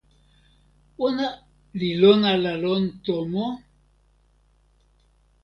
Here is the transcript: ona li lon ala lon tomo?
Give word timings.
ona 1.05 1.27
li 1.79 1.89
lon 2.01 2.21
ala 2.33 2.53
lon 2.63 2.83
tomo? 3.05 3.45